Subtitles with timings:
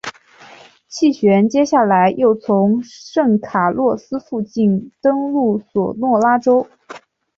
[0.87, 6.65] 气旋接下来又从圣卡洛斯附近登陆索诺拉州。